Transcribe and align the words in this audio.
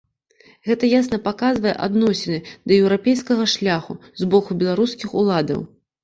Гэта 0.67 0.87
ясна 0.99 1.17
паказвае 1.27 1.73
адносіны 1.87 2.39
да 2.71 2.75
еўрапейскага 2.77 3.45
шляху 3.53 3.97
з 4.23 4.29
боку 4.31 4.57
беларускіх 4.63 5.13
уладаў. 5.23 5.61